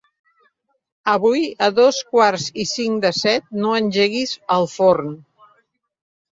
[1.13, 5.17] Avui a dos quarts i cinc de set no engeguis el forn.